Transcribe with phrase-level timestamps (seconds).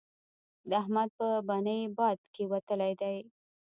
[0.69, 3.17] د احمد په بنۍ باد کېوتلی دی.